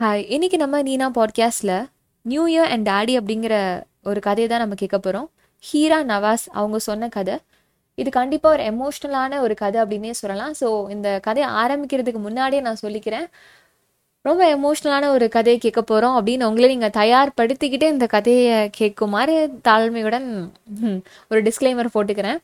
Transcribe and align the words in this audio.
Hi 0.00 0.22
இன்னைக்கு 0.34 0.56
நம்ம 0.56 0.76
நீனா 0.82 1.06
பாட்காஸ்டில் 1.16 1.72
நியூ 2.26 2.42
இயர் 2.46 2.70
அண்ட் 2.74 2.84
டாடி 2.88 3.14
அப்படிங்கிற 3.18 3.54
ஒரு 4.02 4.20
கதையை 4.20 4.46
தான் 4.48 4.62
நம்ம 4.64 4.76
கேட்க 4.80 4.98
போகிறோம் 4.98 5.26
ஹீரா 5.64 5.98
நவாஸ் 6.10 6.44
அவங்க 6.58 6.78
சொன்ன 6.86 7.08
கதை. 7.16 7.34
இது 7.98 8.10
கண்டிப்பாக 8.16 8.54
ஒரு 8.56 8.62
எமோஷ்னலான 8.70 9.40
ஒரு 9.40 9.54
கதை 9.54 9.78
அப்படின்னே 9.82 10.12
சொல்லலாம். 10.20 10.54
ஸோ 10.60 10.68
இந்த 10.90 11.08
கதையை 11.26 11.48
ஆரம்பிக்கிறதுக்கு 11.62 12.22
முன்னாடியே 12.26 12.62
நான் 12.68 12.82
சொல்லிக்கிறேன். 12.82 13.26
ரொம்ப 14.24 14.42
எமோஷ்னலான 14.56 15.10
ஒரு 15.16 15.28
கதையை 15.36 15.58
கேட்க 15.66 15.82
போகிறோம் 15.82 16.16
அப்படின்னு 16.18 16.48
உங்களை 16.50 16.70
நீங்கள் 16.74 16.96
தயார்படுத்திக்கிட்டே 17.00 17.90
இந்த 17.96 18.08
கதையை 18.16 18.56
கேட்குமாறு 18.78 19.36
தாழ்மையுடன் 19.68 20.28
ஒரு 21.30 21.42
டிஸ்க்ளைமர் 21.48 21.94
போட்டுக்கிறேன். 21.96 22.40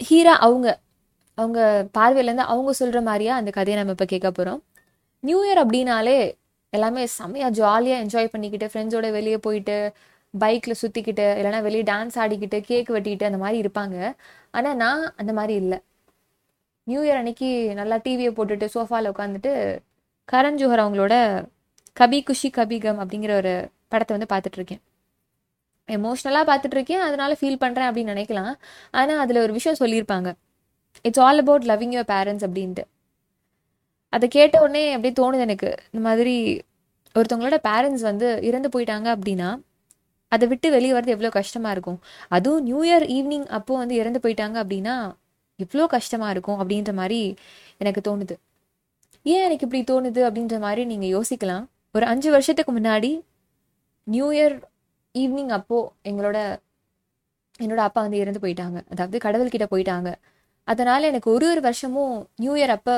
ஹீரா 0.00 0.36
அவங்க 0.48 0.68
அவங்க 1.42 1.60
பார்வையிலேருந்து 1.98 2.46
அவங்க 2.54 2.72
சொல்கிற 2.80 3.00
மாதிரியா 3.08 3.34
அந்த 3.40 3.50
கதையை 3.58 3.76
நம்ம 3.80 3.94
இப்போ 3.96 4.06
கேட்க 4.12 4.30
போகிறோம் 4.30 4.60
நியூ 5.28 5.40
இயர் 5.46 5.62
அப்படின்னாலே 5.64 6.18
எல்லாமே 6.72 7.02
செம்மையாக 7.18 7.52
ஜாலியாக 7.60 8.02
என்ஜாய் 8.04 8.32
பண்ணிக்கிட்டு 8.34 8.66
ஃப்ரெண்ட்ஸோட 8.72 9.06
வெளியே 9.18 9.38
போயிட்டு 9.46 9.76
பைக்கில் 10.34 10.80
சுற்றிக்கிட்டு 10.82 11.24
இல்லைனா 11.38 11.58
வெளியே 11.66 11.84
டான்ஸ் 11.90 12.14
ஆடிக்கிட்டு 12.22 12.58
கேக் 12.68 12.90
வெட்டிக்கிட்டு 12.94 13.28
அந்த 13.30 13.40
மாதிரி 13.42 13.58
இருப்பாங்க. 13.64 13.96
ஆனால் 14.58 14.78
நான் 14.82 15.02
அந்த 15.20 15.32
மாதிரி 15.38 15.54
இல்லை. 15.62 15.78
நியூ 16.86 17.00
இயர் 17.06 17.18
அன்னைக்கு 17.20 17.48
நல்லா 17.80 17.96
டிவியை 18.06 18.30
போட்டுட்டு 18.38 18.66
சோஃபாவில் 18.74 19.10
உட்காந்துட்டு 19.12 19.52
கரண் 20.32 20.58
ஜோஹர் 20.60 20.82
அவங்களோட 20.84 21.14
கபி 22.00 22.18
குஷி 22.28 22.48
கபி 22.58 22.78
கம் 22.84 23.00
அப்படிங்கிற 23.02 23.34
ஒரு 23.42 23.52
படத்தை 23.92 24.12
வந்து 24.16 24.30
பார்த்துட்ருக்கேன் 24.34 24.82
எமோஷ்னலாக 25.88 26.44
பார்த்துட்ருக்கேன் 26.50 27.02
அதனால் 27.06 27.10
அதனால 27.10 27.36
ஃபீல் 27.40 27.62
பண்ணுறேன் 27.64 27.88
அப்படின்னு 27.88 28.12
நினைக்கலாம். 28.14 28.52
ஆனால் 28.90 29.20
அதில் 29.24 29.42
ஒரு 29.44 29.52
விஷயம் 29.58 29.80
சொல்லியிருப்பாங்க. 29.80 30.28
It's 31.08 31.22
all 31.26 31.40
about 31.44 31.66
loving 31.70 31.94
your 31.96 32.10
parents 32.14 32.46
அப்படின்ட்டு. 32.48 32.84
அதை 34.12 34.26
கேட்ட 34.36 34.56
உடனே 34.64 34.82
அப்படியே 34.94 35.14
தோணுது 35.20 35.44
எனக்கு. 35.48 35.70
இந்த 35.90 36.02
மாதிரி 36.08 36.34
ஒருத்தவங்களோட 37.14 37.58
பேரண்ட்ஸ் 37.68 38.04
வந்து 38.10 38.28
இறந்து 38.48 38.68
போயிட்டாங்க 38.74 39.08
அப்படின்னா 39.16 39.50
அதை 40.34 40.44
விட்டு 40.50 40.68
வெளியே 40.74 40.92
வரது 40.96 41.14
எவ்வளோ 41.14 41.30
கஷ்டமாக 41.38 41.74
இருக்கும்? 41.74 41.98
அதுவும் 42.36 42.62
நியூ 42.68 42.80
இயர் 42.88 43.04
ஈவினிங் 43.16 43.46
அப்போ 43.56 43.72
வந்து 43.80 43.94
இறந்து 44.02 44.20
போயிட்டாங்க 44.24 44.56
அப்படின்னா 44.62 44.94
எவ்வளோ 45.64 45.84
கஷ்டமாக 45.94 46.32
இருக்கும் 46.34 46.58
அப்படின்ற 46.60 46.92
மாதிரி 47.00 47.18
எனக்கு 47.82 48.00
தோணுது. 48.08 48.34
ஏன் 49.26 49.44
எனக்கு 49.46 49.66
இப்படி 49.66 49.82
தோணுது 49.90 50.20
அப்படின்ற 50.28 50.56
மாதிரி 50.64 50.82
நீங்கள் 50.92 51.12
யோசிக்கலாம். 51.16 51.64
ஒரு 51.96 52.04
அஞ்சு 52.12 52.28
வருஷத்துக்கு 52.34 52.72
முன்னாடி 52.78 53.10
நியூ 54.06 54.28
இயர் 54.36 54.56
ஈவினிங் 55.14 55.52
அப்போது 55.58 55.90
எங்களோட 56.10 56.38
என்னோட 57.60 57.80
அப்பா 57.88 58.00
வந்து 58.06 58.20
இறந்து 58.22 58.42
போயிட்டாங்க. 58.44 58.78
அதாவது 58.92 59.16
கடவுள்கிட்ட 59.26 59.66
போயிட்டாங்க. 59.72 60.10
அதனால் 60.68 61.08
எனக்கு 61.10 61.28
ஒரு 61.36 61.46
ஒரு 61.52 61.60
வருஷமும் 61.68 62.14
நியூ 62.42 62.52
இயர் 62.60 62.74
அப்போ 62.76 62.94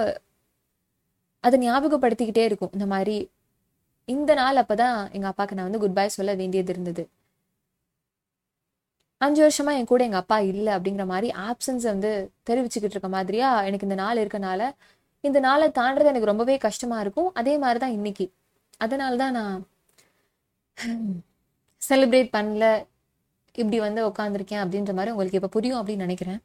அதை 1.45 1.57
ஞாபகப்படுத்திக்கிட்டே 1.67 2.45
இருக்கும். 2.49 2.73
இந்த 2.77 2.87
மாதிரி 2.95 3.17
இந்த 4.09 4.33
நாள் 4.41 4.61
அப்போ 4.63 4.75
தான் 4.85 4.97
எங்கள் 5.17 5.31
அப்பாவுக்கு 5.31 5.57
நான் 5.59 5.69
வந்து 5.69 5.83
குட் 5.85 5.99
பை 5.99 6.07
சொல்ல 6.17 6.33
வேண்டியது 6.41 6.73
இருந்தது. 6.75 7.03
அஞ்சு 9.21 9.41
வருஷமா 9.45 9.73
என் 9.79 9.91
கூட 9.93 10.03
எங்கள் 10.09 10.23
அப்பா 10.23 10.39
இல்லை 10.53 10.73
அப்படிங்கிற 10.77 11.05
மாதிரி 11.13 11.29
ஆப்சன்ஸை 11.49 11.89
வந்து 11.95 12.11
தெரிவிச்சுக்கிட்டு 12.49 12.97
இருக்க 12.97 13.11
மாதிரியா 13.17 13.51
எனக்கு 13.69 13.87
இந்த 13.89 13.99
நாள் 14.03 14.21
இருக்கனால 14.25 14.63
இந்த 15.29 15.39
நாளை 15.47 15.67
தாண்டது 15.79 16.11
எனக்கு 16.13 16.31
ரொம்பவே 16.33 16.57
கஷ்டமா 16.67 16.97
இருக்கும். 17.05 17.31
அதே 17.41 17.55
மாதிரி 17.63 17.79
தான் 17.85 17.95
இன்னைக்கு. 17.99 18.27
அதனால 18.85 19.17
தான் 19.23 19.37
நான் 19.39 19.55
செலிப்ரேட் 21.83 22.31
பண்ணல. 22.37 22.65
இப்படி 23.61 23.79
வந்து 23.87 24.01
உட்காந்துருக்கேன் 24.11 24.63
அப்படின்ற 24.65 24.93
மாதிரி 24.99 25.13
உங்களுக்கு 25.15 25.39
இப்போ 25.41 25.51
புரியும் 25.57 25.81
அப்படின்னு 25.81 26.07
நினைக்கிறேன். 26.07 26.41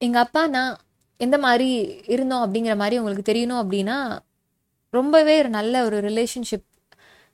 எங்கள் 0.00 0.22
அப்பா 0.22 0.46
நான் 0.46 0.78
எந்த 1.20 1.38
மாதிரி 1.38 1.68
இருந்தோம் 2.06 2.42
அப்படிங்கிற 2.46 2.76
மாதிரி 2.76 2.98
உங்களுக்கு 2.98 3.32
தெரியணும் 3.32 3.60
அப்படின்னா 3.64 3.96
ரொம்பவே 4.90 5.38
ஒரு 5.38 5.48
நல்ல 5.48 5.84
ஒரு 5.84 6.00
relationship 6.00 6.66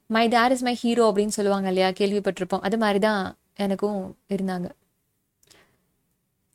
my 0.06 0.28
dad 0.28 0.50
is 0.50 0.62
my 0.62 0.74
hero 0.74 1.10
அப்படின்னு 1.10 1.34
சொல்லுவாங்க 1.38 1.68
இல்லையா? 1.68 1.88
கேள்விப்பட்டிருப்போம். 1.90 2.60
அது 2.60 2.78
மாதிரி 2.78 2.98
தான் 2.98 3.36
எனக்கும் 3.54 4.16
இருந்தாங்க. 4.28 4.68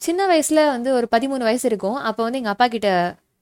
சின்ன 0.01 0.27
வயசில் 0.27 0.67
வந்து 0.67 0.93
ஒரு 0.93 1.07
பதிமூணு 1.11 1.43
வயசு 1.49 1.67
இருக்கும். 1.67 1.95
அப்போ 1.95 2.23
வந்து 2.23 2.37
எங்கள் 2.37 2.51
அப்பா 2.51 2.67
கிட்ட 2.67 2.89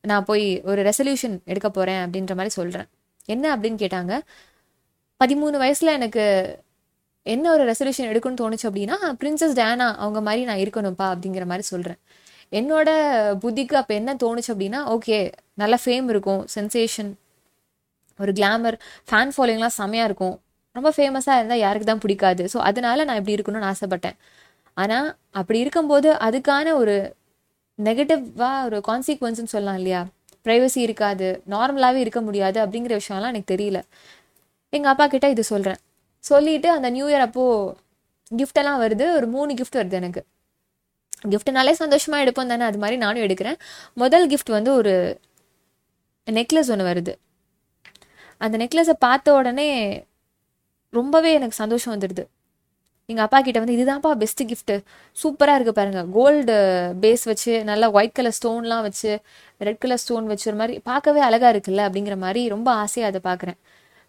நான் 0.02 0.26
போய் 0.26 0.62
ஒரு 0.62 0.82
ரெசல்யூஷன் 0.84 1.36
எடுக்க 1.44 1.70
போகிறேன் 1.70 2.02
அப்படின்ற 2.06 2.30
மாதிரி 2.30 2.50
சொல்கிறேன் 2.50 2.88
என்ன 3.26 3.58
அப்படின்னு 3.58 3.80
கேட்டாங்க. 3.84 4.14
பதிமூணு 5.24 5.58
வயசில் 5.58 5.88
எனக்கு 5.88 6.24
என்ன 7.26 7.52
ஒரு 7.56 7.64
ரெசல்யூஷன் 7.72 8.10
எடுக்கணும்னு 8.12 8.42
தோணுச்சு 8.44 8.68
அப்படின்னா 8.70 8.98
பிரின்சஸ் 9.22 9.58
டேனா 9.60 9.88
அவங்க 10.04 10.20
மாதிரி 10.28 10.44
நான் 10.50 10.64
இருக்கணும்ப்பா 10.64 11.08
அப்படிங்கிற 11.14 11.46
மாதிரி 11.52 11.66
சொல்கிறேன் 11.74 12.00
என்னோட 12.52 12.90
புத்திக்கு 13.44 13.76
அப்போ 13.82 13.94
என்ன 13.94 14.12
தோணுச்சு 14.24 14.52
அப்படின்னா 14.54 14.82
ஓகே 14.96 15.18
நல்ல 15.62 15.76
ஃபேம் 15.84 16.10
இருக்கும் 16.14 16.42
சென்சேஷன் 16.56 17.12
ஒரு 18.20 18.32
கிளாமர் 18.40 18.78
ஃபேன் 19.10 19.34
ஃபாலோயிங்லாம் 19.36 19.78
செமையாக 19.80 20.10
இருக்கும். 20.10 20.36
ரொம்ப 20.76 20.90
ஃபேமஸாக 20.98 21.38
இருந்தால் 21.40 21.62
யாருக்கு 21.64 21.88
தான் 21.92 22.02
பிடிக்காது. 22.04 22.44
ஸோ 22.54 22.58
அதனால 22.70 23.04
நான் 23.08 23.20
இப்படி 23.22 23.36
இருக்கணும்னு 23.38 23.70
ஆசைப்பட்டேன். 23.74 24.18
ஆனால் 24.78 25.08
அப்படி 25.40 25.60
இருக்கும்போது 25.64 26.10
அதுக்கான 26.28 26.74
ஒரு 26.82 26.96
நெகட்டிவாக 27.80 28.66
ஒரு 28.68 28.78
கான்சிக்வன்ஸ்னு 28.90 29.54
சொல்லலாம் 29.56 29.80
இல்லையா? 29.82 30.02
ப்ரைவசி 30.46 30.80
இருக்காது 30.88 31.28
நார்மலாகவே 31.54 32.00
இருக்க 32.06 32.20
முடியாது 32.22 32.58
அப்படிங்கிற 32.66 32.94
விஷயம்லாம் 33.02 33.34
எனக்கு 33.34 33.52
தெரியல. 33.56 33.80
எங்கள் 34.74 34.92
அப்பா 34.94 35.06
கிட்ட 35.08 35.28
இது 35.36 35.44
சொல்கிறேன் 35.54 35.80
சொல்லிட்டு 36.30 36.70
அந்த 36.76 36.88
நியூ 36.96 37.08
இயர் 37.12 37.26
அப்போது 37.28 37.74
கிஃப்டெல்லாம் 38.40 38.80
வருது. 38.84 39.06
ஒரு 39.18 39.28
மூணு 39.36 39.52
கிஃப்ட் 39.60 39.80
வருது 39.80 39.98
எனக்கு. 40.02 40.22
கிஃப்ட்னாலே 41.34 41.74
சந்தோஷமாக 41.84 42.24
எடுப்போம் 42.26 42.52
தானே? 42.52 42.66
அது 42.70 42.80
மாதிரி 42.84 42.98
நானும் 43.04 43.24
எடுக்கிறேன். 43.26 43.58
முதல் 44.04 44.26
கிஃப்ட் 44.32 44.52
வந்து 44.58 44.72
ஒரு 44.80 44.94
நெக்லஸ் 46.38 46.72
ஒன்று 46.74 46.90
வருது. 46.92 47.14
அந்த 48.42 48.56
நெக்லஸை 48.62 48.96
பார்த்த 49.06 49.36
உடனே 49.40 49.68
ரொம்பவே 50.98 51.30
எனக்கு 51.38 51.56
சந்தோஷம் 51.64 51.94
வந்துடுது. 51.94 52.24
எங்கள் 53.10 53.26
அப்பா 53.26 53.40
கிட்ட 53.46 53.58
வந்து 53.64 53.76
இதுதான்ப்பா 53.78 54.12
பெஸ்ட்டு 54.22 54.48
கிஃப்ட்டு 54.52 54.76
சூப்பராக 55.22 55.58
இருக்குது 55.58 55.78
பாருங்கள் 55.80 56.08
கோல்டு 56.18 56.56
பேஸ் 57.02 57.24
வச்சு 57.32 57.54
நல்லா 57.70 57.88
ஒயிட் 57.98 58.16
கலர் 58.18 58.36
ஸ்டோன்லாம் 58.38 58.86
வச்சு 58.88 59.12
ரெட் 59.68 59.82
கலர் 59.84 60.02
ஸ்டோன் 60.04 60.30
வச்சு 60.32 60.46
ஒரு 60.52 60.60
மாதிரி 60.62 60.76
பார்க்கவே 60.90 61.22
அழகாக 61.28 61.52
இருக்குல்ல? 61.56 61.82
அப்படிங்கிற 61.88 62.16
மாதிரி 62.26 62.44
ரொம்ப 62.56 62.70
ஆசையாக 62.84 63.12
அதை 63.12 63.22
பார்க்குறேன். 63.30 63.60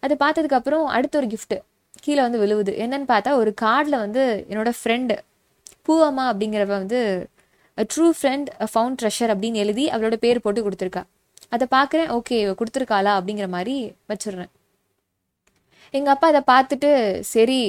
அது 0.03 0.15
பார்த்ததுக்கப்புறம் 0.23 0.85
அடுத்த 0.97 1.17
ஒரு 1.21 1.29
கிஃப்ட்டு 1.33 1.59
கீழே 2.05 2.21
வந்து 2.25 2.41
விழுவுது. 2.43 2.73
என்னன்னு 2.83 3.07
பார்த்தா 3.13 3.31
ஒரு 3.41 3.53
கார்டில் 3.61 3.97
வந்து 4.05 4.23
என்னோட 4.49 4.71
ஃப்ரெண்டு 4.79 5.15
பூவம்மா 5.87 6.25
அப்படிங்கிறவ 6.31 6.71
வந்து 6.81 6.99
ட்ரூ 7.93 8.07
ஃப்ரெண்ட் 8.17 8.47
ஃபவுண்ட் 8.71 8.97
ட்ரெஷர் 9.01 9.31
அப்படின்னு 9.33 9.61
எழுதி 9.63 9.85
அவளோட 9.95 10.15
பேர் 10.23 10.43
போட்டு 10.45 10.61
கொடுத்துருக்கா. 10.65 11.03
அதை 11.55 11.65
பார்க்குறேன் 11.75 12.09
ஓகே 12.17 12.37
இவ 12.43 12.53
கொடுத்துருக்காளா? 12.59 13.11
அப்படிங்கிற 13.19 13.47
மாதிரி 13.55 13.75
வச்சிடுறேன். 14.11 14.51
எங்கள் 15.93 16.13
அப்பா 16.13 16.27
அதை 16.31 16.41
பார்த்துட்டு 16.53 16.89
சரி 17.33 17.59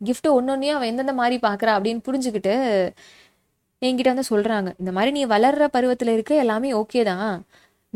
கிஃப்ட்டு 0.00 0.34
ஒன்று 0.36 0.52
ஒன்றையும் 0.52 0.76
அவன் 0.76 0.90
எந்தெந்த 0.90 1.14
மாதிரி 1.20 1.36
பார்க்குறா 1.46 1.72
அப்படின்னு 1.76 2.00
புரிஞ்சுக்கிட்டு 2.06 2.54
என்கிட்ட 3.82 4.12
வந்து 4.12 4.30
சொல்கிறாங்க 4.32 4.68
இந்த 4.82 4.90
மாதிரி 4.96 5.10
நீ 5.18 5.22
வளர்ற 5.34 5.64
பருவத்தில் 5.74 6.12
இருக்க 6.14 6.32
எல்லாமே 6.44 6.70
ஓகே 6.80 7.02
தான். 7.10 7.30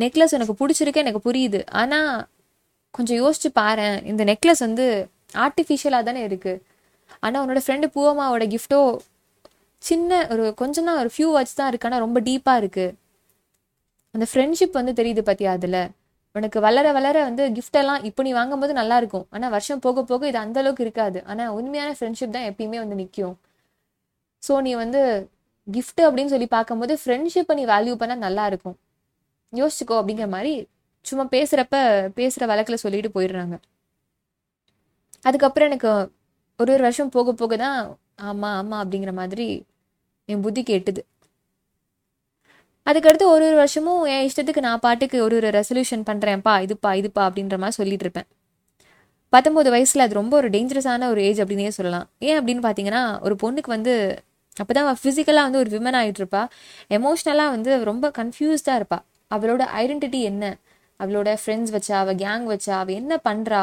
நெக்லஸ் 0.03 0.37
எனக்கு 0.37 0.55
பிடிச்சிருக்கு 0.61 1.03
எனக்கு 1.05 1.21
புரியுது. 1.27 1.61
ஆனால் 1.81 2.13
கொஞ்சம் 2.97 3.19
யோசிச்சு 3.23 3.49
பாரு 3.61 3.89
இந்த 4.11 4.23
நெக்லஸ் 4.31 4.63
வந்து 4.69 4.87
ஆர்டிஃபிஷியலாக 5.45 6.07
தானே 6.09 6.23
இருக்குது 6.29 6.63
ஆனால் 7.25 7.41
உன்னோட 7.45 7.61
ஃப்ரெண்டு 7.65 7.87
பூவம்மாவோட 7.97 8.45
கிஃப்ட்டோ 8.55 8.81
சின்ன 9.83 10.21
ஒரு 10.33 10.45
கொஞ்சம் 10.61 10.87
தான் 10.89 10.99
ஒரு 11.03 11.11
ஃபியூ 11.15 11.29
வேர்ட்ஸ் 11.35 11.59
தான் 11.59 11.71
இருக்கு. 11.71 11.89
ஆனால் 11.89 12.03
ரொம்ப 12.05 12.19
டீப்பாக 12.29 12.61
இருக்குது 12.63 12.95
அந்த 14.15 14.27
ஃப்ரெண்ட்ஷிப் 14.31 14.79
வந்து 14.81 14.93
தெரியுது 15.01 15.23
பார்த்தியா 15.29 15.53
அதில்? 15.59 15.81
உனக்கு 16.39 16.59
வளர 16.67 16.87
வளர 16.97 17.17
வந்து 17.29 17.45
கிஃப்டெல்லாம் 17.57 18.05
இப்போ 18.09 18.23
நீ 18.27 18.31
வாங்கும்போது 18.39 18.73
நல்லா 18.79 18.97
இருக்கும். 19.03 19.27
ஆனால் 19.35 19.53
வருஷம் 19.55 19.83
போக 19.87 20.05
போக 20.11 20.23
இது 20.31 20.39
அந்த 20.45 20.59
அளவுக்கு 20.63 20.85
இருக்காது. 20.87 21.19
ஆனால் 21.31 21.53
உண்மையான 21.59 21.91
ஃப்ரெண்ட்ஷிப் 21.99 22.35
தான் 22.37 22.49
எப்பயுமே 22.51 22.79
வந்து 22.85 22.99
நிற்கும் 23.03 23.37
ஸோ 24.47 24.55
நீ 24.67 24.73
வந்து 24.85 25.03
கிஃப்ட் 25.69 26.03
அப்படின்னு 26.07 26.33
சொல்லி 26.35 26.49
பார்க்கும்போது 26.57 26.95
ஃப்ரெண்ட்ஷிப்பை 27.03 27.55
நீ 27.61 27.65
வேல்யூ 27.75 27.95
பண்ணால் 28.01 28.25
நல்லா 28.27 28.45
இருக்கும். 28.51 28.77
யோசிச்சுக்கோ 29.53 29.97
அப்படிங்கிற 30.01 30.29
மாதிரி 30.37 30.53
சும்மா 31.05 31.25
பேசுகிறப்ப 31.37 31.77
பேசுகிற 32.19 32.45
வழக்கில் 32.53 32.83
சொல்லிட்டு 32.85 33.11
போயிடுறாங்க. 33.17 33.57
அதுக்கப்புறம் 35.25 35.69
எனக்கு 35.71 35.91
ஒரு 36.61 36.71
ஒரு 36.75 36.83
வருஷம் 36.87 37.13
போக 37.17 37.33
போக 37.41 37.57
தான் 37.65 37.79
ஆமாம் 38.29 38.57
ஆமாம் 38.61 38.81
அப்படிங்கிற 38.83 39.13
மாதிரி 39.21 39.47
என் 40.33 40.43
புத்தி 40.45 40.63
கேட்டுது. 40.71 41.03
அதுக்கடுத்து 42.87 43.27
ஒரு 43.35 43.45
ஒரு 43.49 43.57
வருஷமும் 43.63 44.03
என் 44.15 44.25
இஷ்டத்துக்கு 44.29 44.63
நான் 44.67 44.83
பாட்டுக்கு 44.87 45.19
ஒரு 45.27 45.35
ஒரு 45.41 45.49
ரெசல்யூஷன் 45.59 46.05
பண்ணுறேன்ப்பா 46.09 46.55
இதுப்பா 46.67 46.91
இதுப்பா 47.01 47.23
அப்படின்ற 47.29 47.57
மாதிரி 47.63 47.77
சொல்லிட்டு 47.81 48.05
இருப்பேன். 48.07 48.29
பத்தொம்போது 49.33 49.69
வயசில் 49.75 50.05
அது 50.07 50.15
ரொம்ப 50.21 50.35
ஒரு 50.41 50.49
டேஞ்சரஸான 50.57 51.09
ஒரு 51.13 51.21
ஏஜ் 51.29 51.41
அப்படின்னே 51.45 51.73
சொல்லலாம். 51.79 52.07
ஏன் 52.29 52.39
அப்படின்னு 52.41 52.65
பார்த்தீங்கன்னா 52.67 53.03
ஒரு 53.27 53.37
பொண்ணுக்கு 53.43 53.71
வந்து 53.77 53.95
அப்போ 54.63 54.73
தான் 54.77 54.89
ஃபிசிக்கலாக 55.03 55.47
வந்து 55.47 55.61
ஒரு 55.63 55.71
விமன் 55.77 55.99
ஆகிட்டு 56.01 56.21
இருப்பா. 56.23 56.43
எமோஷ்னலாக 56.97 57.55
வந்து 57.57 57.71
ரொம்ப 57.91 58.07
கன்ஃபியூஸ்டாக 58.19 58.79
இருப்பாள் 58.81 59.05
அவளோட 59.31 59.63
ஐடென்டிட்டி 59.83 60.21
என்ன? 60.31 60.45
அவளோட 61.01 61.31
ஃப்ரெண்ட்ஸ் 61.43 61.73
வச்சா 61.77 61.95
அவள் 62.03 62.19
கேங் 62.25 62.45
வச்சா 62.53 62.75
அவள் 62.81 62.99
என்ன 63.01 63.15
பண்ணுறா 63.29 63.61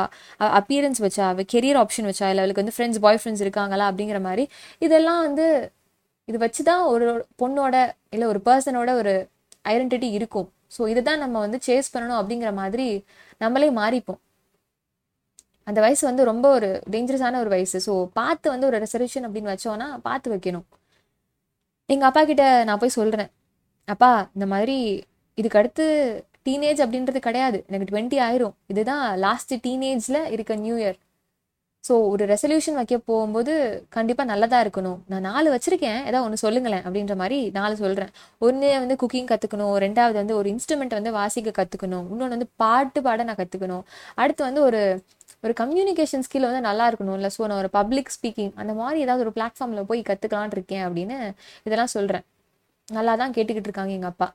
அப்பியரன்ஸ் 0.60 1.02
வச்சா 1.06 1.26
அவள் 1.32 1.50
கெரியர் 1.54 1.80
ஆப்ஷன் 1.84 2.10
வச்சா 2.12 2.28
இல்லை 2.32 2.42
அவளுக்கு 2.44 2.64
வந்து 2.64 2.76
ஃப்ரெண்ட்ஸ் 2.78 3.02
பாய் 3.06 3.20
ஃப்ரெண்ட்ஸ் 3.22 3.44
இருக்காங்களா 3.46 3.86
அப்படிங்கிற 3.92 4.20
மாதிரி 4.30 4.46
இதெல்லாம் 4.88 5.22
வந்து 5.28 5.46
இது 6.28 6.38
வச்சு 6.46 6.62
தான் 6.72 6.84
ஒரு 6.94 7.06
பொண்ணோட 7.42 7.76
இல்லை 8.16 8.26
ஒரு 8.34 8.40
பர்சனோட 8.48 8.90
ஒரு 9.02 9.14
ஐடென்டிட்டி 9.72 10.10
இருக்கும். 10.18 10.50
ஸோ 10.76 10.82
இதை 10.92 11.02
தான் 11.08 11.22
நம்ம 11.24 11.40
வந்து 11.46 11.58
சேஸ் 11.68 11.92
பண்ணணும் 11.94 12.20
அப்படிங்கிற 12.20 12.52
மாதிரி 12.60 12.86
நம்மளே 13.44 13.70
மாறிப்போம். 13.80 14.20
அந்த 15.70 15.80
வயசு 15.86 16.04
வந்து 16.10 16.24
ரொம்ப 16.32 16.46
ஒரு 16.58 16.70
டேஞ்சரஸான 16.94 17.40
ஒரு 17.44 17.52
வயசு. 17.56 17.78
ஸோ 17.88 17.94
பார்த்து 18.20 18.48
வந்து 18.54 18.68
ஒரு 18.70 18.78
ரெசர்வேஷன் 18.84 19.26
அப்படின்னு 19.28 19.52
வச்சோன்னா 19.54 19.88
பார்த்து 20.08 20.34
வைக்கணும். 20.34 20.66
எங்கள் 21.94 22.10
அப்பா 22.10 22.22
கிட்ட 22.32 22.46
நான் 22.68 22.82
போய் 22.84 22.98
சொல்கிறேன் 23.00 23.32
அப்பா 23.94 24.12
இந்த 24.36 24.46
மாதிரி 24.54 24.78
இதுக்கு 25.38 25.60
அடுத்து 25.62 25.86
டீனேஜ் 26.46 26.80
அப்படின்றது 26.86 27.20
கிடையாது. 27.28 27.58
எனக்கு 27.70 27.90
டுவெண்ட்டி 27.92 28.18
ஆயிரும். 28.28 28.54
இதுதான் 28.74 29.06
லாஸ்ட் 29.26 29.54
டீனேஜில் 29.68 30.20
இருக்க 30.36 30.56
நியூ 30.66 30.76
இயர் 30.84 31.00
ஸோ 31.84 31.94
ஒரு 32.14 32.24
ரெசல்யூஷன் 32.32 32.76
வைக்க 32.80 32.96
போகும்போது 33.10 33.54
கண்டிப்பாக 33.96 34.28
நல்லதாக 34.32 34.64
இருக்கணும். 34.66 34.98
நான் 35.12 35.26
நாலு 35.30 35.48
வச்சுருக்கேன். 35.54 36.00
ஏதாவது 36.10 36.26
ஒன்று 36.26 36.42
சொல்லுங்களேன் 36.44 36.84
அப்படின்ற 36.88 37.14
மாதிரி 37.22 37.38
நாலு 37.56 37.76
சொல்கிறேன் 37.82 38.12
ஒன்று 38.48 38.68
வந்து 38.84 38.96
குக்கிங் 39.04 39.30
கற்றுக்கணும் 39.32 39.72
ரெண்டாவது 39.86 40.16
வந்து 40.22 40.36
ஒரு 40.40 40.48
இன்ஸ்ட்ருமெண்ட் 40.54 40.94
வந்து 40.98 41.12
வாசிக்க 41.18 41.54
கற்றுக்கணும் 41.60 42.06
இன்னொன்று 42.12 42.36
வந்து 42.36 42.50
பாட்டு 42.64 43.02
பாட 43.08 43.24
நான் 43.30 43.40
கற்றுக்கணும் 43.42 43.84
அடுத்து 44.24 44.44
வந்து 44.50 44.62
ஒரு 44.68 44.82
ஒரு 45.46 45.54
கம்யூனிகேஷன் 45.62 46.26
ஸ்கில் 46.28 46.48
வந்து 46.50 46.62
நல்லா 46.70 46.86
இருக்கணும் 46.92 47.18
இல்லை 47.20 47.32
ஸோ 47.38 47.42
நான் 47.50 47.62
ஒரு 47.64 47.72
பப்ளிக் 47.78 48.14
ஸ்பீக்கிங் 48.18 48.54
அந்த 48.62 48.74
மாதிரி 48.82 49.00
ஏதாவது 49.06 49.26
ஒரு 49.26 49.34
பிளாட்ஃபார்மில் 49.38 49.88
போய் 49.92 50.02
கற்றுக்கலான் 50.12 50.56
இருக்கேன் 50.58 50.84
அப்படின்னு 50.88 51.18
இதெல்லாம் 51.68 51.94
சொல்கிறேன் 51.96 52.26
நல்லா 52.88 53.16
தான் 53.24 53.34
கேட்டுக்கிட்டு 53.38 53.70
இருக்காங்க 53.70 53.94
எங்கள் 53.98 54.14
அப்பா. 54.14 54.28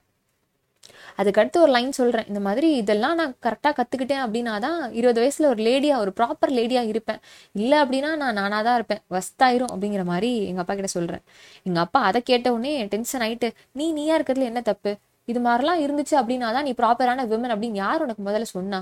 அதுக்கடுத்து 1.21 1.59
ஒரு 1.65 1.73
லைன் 1.77 1.93
சொல்கிறேன் 1.99 2.29
இந்த 2.31 2.41
மாதிரி 2.47 2.69
இதெல்லாம் 2.83 3.17
நான் 3.21 3.35
கரெக்டாக 3.47 3.75
கற்றுக்கிட்டேன் 3.79 4.23
அப்படின்னா 4.27 4.55
தான் 4.67 4.79
இருபது 4.99 5.21
வயசில் 5.23 5.49
ஒரு 5.53 5.61
லேடியாக 5.69 6.03
ஒரு 6.05 6.13
ப்ராப்பர் 6.19 6.53
லேடியாக 6.59 6.93
இருப்பேன். 6.93 7.21
இல்லை 7.63 7.79
அப்படின்னா 7.85 8.11
நான் 8.23 8.39
நானாக 8.41 8.63
தான் 8.69 8.79
இருப்பேன். 8.81 9.03
வஸ்தாயிரும் 9.17 9.73
அப்படிங்கிற 9.75 10.05
மாதிரி 10.13 10.31
எங்கள் 10.51 10.65
அப்பா 10.65 10.77
கிட்ட 10.81 10.91
சொல்கிறேன் 10.97 11.25
எங்கள் 11.69 11.85
அப்பா 11.87 12.03
அதை 12.11 12.23
கேட்ட 12.31 12.53
உடனே 12.57 12.75
டென்ஷன் 12.95 13.25
ஆகிட்டு 13.29 13.51
நீ 13.81 13.87
நீயா 13.99 14.17
இருக்கிறதுல 14.19 14.51
என்ன 14.53 14.63
தப்பு? 14.71 14.93
இது 15.33 15.41
மாதிரிலாம் 15.47 15.83
இருந்துச்சு 15.87 16.15
அப்படின்னா 16.23 16.49
தான் 16.57 16.67
நீ 16.69 16.73
ப்ராப்பரான 16.83 17.27
விமன் 17.33 17.55
அப்படின்னு 17.55 17.83
யார் 17.85 18.05
உனக்கு 18.07 18.23
முதல்ல 18.29 18.49
சொன்னா? 18.57 18.81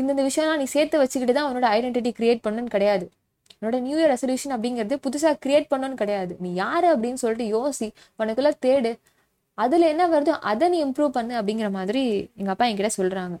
இந்தந்த 0.00 0.22
விஷயம்லாம் 0.28 0.60
நீ 0.62 0.66
சேர்த்து 0.76 0.96
வச்சுக்கிட்டு 1.02 1.34
தான் 1.38 1.48
உன்னோட 1.50 1.66
ஐடென்டிட்டி 1.76 2.10
கிரியேட் 2.18 2.42
பண்ணுன்னு 2.46 2.72
கிடையாது. 2.74 3.06
உன்னோட 3.56 3.78
நியூ 3.86 3.96
இயர் 3.98 4.12
ரெசல்யூஷன் 4.14 4.54
அப்படிங்கிறது 4.56 4.96
புதுசாக 5.06 5.34
கிரியேட் 5.44 5.68
பண்ணணும்னு 5.72 5.98
கிடையாது. 6.02 6.32
நீ 6.44 6.50
யாரு 6.62 6.86
அப்படின்னு 6.94 7.20
சொல்லிட்டு 7.22 7.46
யோசி 7.56 7.88
உனக்குள்ள 8.20 8.50
தேடு. 8.66 8.92
அதில் 9.58 9.90
என்ன 9.92 10.04
வருதோ 10.12 10.34
அதை 10.50 10.66
நீ 10.74 10.78
இம்ப்ரூவ் 10.84 11.16
பண்ணு 11.16 11.34
அப்படிங்கிற 11.40 11.70
மாதிரி 11.78 12.02
எங்கள் 12.40 12.54
அப்பா 12.54 12.66
என்கிட்ட 12.70 12.90
சொல்கிறாங்க 12.98 13.36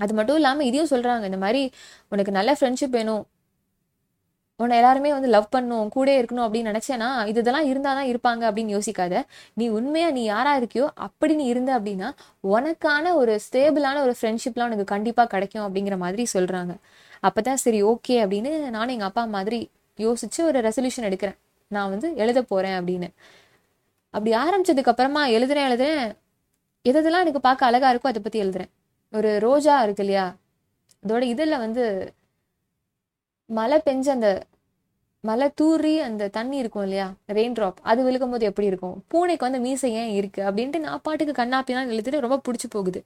அது 0.00 0.12
மட்டும் 0.18 0.38
இல்லாமல் 0.40 0.66
இதையும் 0.68 0.92
சொல்கிறாங்க 0.92 1.24
இந்த 1.30 1.40
மாதிரி 1.44 1.62
உனக்கு 2.12 2.32
நல்ல 2.38 2.50
ஃப்ரெண்ட்ஷிப் 2.58 2.96
வேணும். 2.98 3.24
உன்னை 4.60 4.74
எல்லாருமே 4.80 5.10
வந்து 5.16 5.28
லவ் 5.34 5.46
பண்ணும் 5.54 5.88
கூட 5.96 6.08
இருக்கணும் 6.20 6.44
அப்படின்னு 6.44 6.70
நினச்சேன்னா 6.72 7.08
இது 7.30 7.40
இதெல்லாம் 7.42 7.68
இருந்தால் 7.70 7.98
தான் 7.98 8.08
இருப்பாங்க 8.12 8.42
அப்படின்னு 8.48 8.74
யோசிக்காத. 8.76 9.14
நீ 9.58 9.64
உண்மையாக 9.78 10.14
நீ 10.16 10.22
யாராக 10.32 10.60
இருக்கியோ 10.60 10.86
அப்படி 11.06 11.34
நீ 11.40 11.44
இருந்த 11.52 11.70
அப்படின்னா 11.78 12.08
உனக்கான 12.54 13.14
ஒரு 13.20 13.34
ஸ்டேபிளான 13.46 14.02
ஒரு 14.06 14.14
ஃப்ரெண்ட்ஷிப்லாம் 14.20 14.70
உனக்கு 14.70 14.86
கண்டிப்பாக 14.94 15.28
கிடைக்கும் 15.34 15.64
அப்படிங்கிற 15.66 15.98
மாதிரி 16.04 16.24
சொல்கிறாங்க 16.34 16.74
அப்போ 17.28 17.40
தான் 17.48 17.60
சரி 17.64 17.80
ஓகே 17.92 18.16
அப்படின்னு 18.24 18.52
நானும் 18.76 18.94
எங்கள் 18.96 19.10
அப்பா 19.10 19.24
மாதிரி 19.36 19.60
யோசித்து 19.98 20.40
ஒரு 20.48 20.58
ரெசல்யூஷன் 20.68 21.06
எடுக்கிறேன். 21.10 21.38
நான் 21.70 21.90
வந்து 21.94 22.10
எழுத 22.22 22.40
போகிறேன் 22.52 22.76
அப்படின்னு. 22.80 23.10
அப்படி 24.10 24.36
ஆரம்பிச்சதுக்கு 24.36 24.92
அப்புறமா 24.92 25.26
எழுதுறேன் 25.26 25.68
எழுதுறேன். 25.70 26.16
எதெல்லாம் 26.84 27.24
எனக்கு 27.24 27.40
பார்க்க 27.40 27.66
அழகா 27.66 27.94
இருக்கோ 27.94 28.10
அதை 28.12 28.22
பற்றி 28.22 28.42
எழுதுறேன். 28.42 28.70
ஒரு 29.12 29.38
ரோஜா 29.38 29.82
இருக்கு 29.82 30.04
இல்லையா? 30.04 30.36
அதோட 31.06 31.22
இதில் 31.22 31.58
வந்து 31.58 32.14
மழை 33.46 33.80
பெஞ்ச 33.84 34.08
அந்த 34.08 34.42
மழை 35.20 35.46
தூறி 35.60 35.98
அந்த 35.98 36.28
தண்ணி 36.28 36.56
இருக்கும் 36.56 36.82
இல்லையா? 36.82 37.06
ரெயின் 37.32 37.54
ட்ராப் 37.58 37.78
அது 37.82 38.00
விழுக்கும் 38.04 38.30
போது 38.30 38.46
எப்படி 38.46 38.66
இருக்கும்? 38.66 39.04
பூனைக்கு 39.08 39.44
வந்து 39.46 39.58
மீசை 39.58 39.92
ஏன் 39.92 40.10
இருக்கு? 40.10 40.42
அப்படின்ட்டு 40.42 40.78
நான் 40.78 41.00
பாட்டுக்கு 41.02 41.42
கண்ணாப்பிலாம் 41.42 41.90
எழுதிட்டு 41.94 42.20
ரொம்ப 42.20 42.40
பிடிச்சி 42.48 42.68
போகுது. 42.70 43.04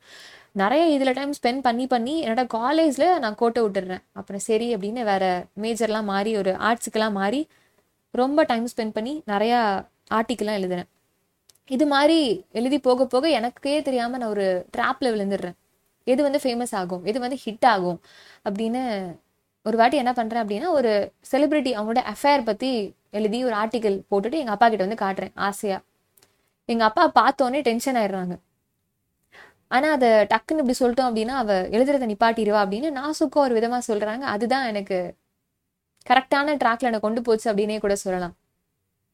நிறைய 0.53 0.87
இதில் 0.87 1.13
டைம் 1.13 1.33
ஸ்பெண்ட் 1.43 1.61
பண்ணி 1.63 1.87
பண்ணி 1.87 2.27
என்னோட 2.27 2.47
காலேஜில் 2.47 3.19
நான் 3.19 3.35
கோட்டை 3.35 3.63
விட்டுடுறேன். 3.63 4.03
அப்புறம் 4.13 4.41
சரி 4.41 4.75
அப்படின்னு 4.75 5.03
வேற 5.05 5.45
மேஜர்லாம் 5.61 6.05
மாறி 6.05 6.37
ஒரு 6.37 6.53
ஆர்ட்ஸுக்கெல்லாம் 6.53 7.13
மாறி 7.13 7.49
ரொம்ப 8.11 8.43
டைம் 8.43 8.69
ஸ்பெண்ட் 8.77 8.91
பண்ணி 8.91 9.23
நிறையா 9.27 9.61
ஆர்டிக்கெல்லாம் 10.17 10.59
எழுதுறேன். 10.61 10.89
இது 11.75 11.85
மாதிரி 11.95 12.19
எழுதி 12.61 12.79
போக 12.87 13.07
போக 13.13 13.25
எனக்கே 13.39 13.75
தெரியாமல் 13.89 14.21
நான் 14.23 14.33
ஒரு 14.37 14.47
ட்ராப்பில் 14.77 15.13
விழுந்துடுறேன். 15.15 15.57
எது 16.07 16.21
வந்து 16.27 16.41
ஃபேமஸ் 16.45 16.75
ஆகும்? 16.81 17.03
எது 17.11 17.19
வந்து 17.25 17.39
ஹிட் 17.45 17.67
ஆகும்? 17.75 17.99
அப்படின்னு 18.47 18.83
ஒரு 19.67 19.77
வாட்டி 19.81 19.97
என்ன 20.03 20.13
பண்ணுறேன் 20.19 20.43
அப்படின்னா 20.45 20.69
ஒரு 20.79 20.93
செலிப்ரிட்டி 21.33 21.73
அவங்களோட 21.79 22.01
அஃபேர் 22.13 22.49
பற்றி 22.49 22.71
எழுதி 23.19 23.39
ஒரு 23.49 23.55
ஆர்டிக்கல் 23.63 23.99
போட்டுட்டு 24.11 24.41
எங்கள் 24.43 24.55
அப்பா 24.55 24.67
கிட்ட 24.69 24.85
வந்து 24.87 25.03
காட்டுறேன் 25.05 25.35
ஆசையாக 25.49 25.81
எங்கள் 26.69 26.89
அப்பா 26.89 27.05
பார்த்தோன்னே 27.19 27.61
டென்ஷன் 27.69 27.99
ஆயிடுறாங்க. 28.01 28.35
ஆனால் 29.77 29.95
அதை 29.97 30.09
டக்குன்னு 30.33 30.63
இப்படி 30.63 30.77
சொல்லிட்டோம் 30.81 31.09
அப்படின்னா 31.11 31.35
அவள் 31.43 31.69
எழுதுறதை 31.77 32.07
நிப்பாட்டிடுவா 32.13 32.61
அப்படின்னு 32.65 32.89
நாசுக்கும் 33.01 33.45
ஒரு 33.47 33.55
விதமாக 33.59 33.83
சொல்கிறாங்க 33.91 34.25
அதுதான் 34.35 34.67
எனக்கு 34.73 34.99
கரெக்டான 36.11 36.57
ட்ராக்ல 36.63 36.89
என்னை 36.91 37.01
கொண்டு 37.07 37.21
போச்சு 37.27 37.47
அப்படின்னே 37.51 37.79
கூட 37.85 37.95
சொல்லலாம். 38.05 38.35